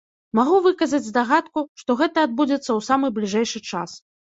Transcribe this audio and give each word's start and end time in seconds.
Магу 0.37 0.61
выказаць 0.67 1.01
здагадку, 1.09 1.65
што 1.85 1.99
гэта 2.03 2.27
адбудзецца 2.31 2.67
ў 2.77 2.91
самы 2.93 3.17
бліжэйшы 3.23 3.69
час. 3.73 4.01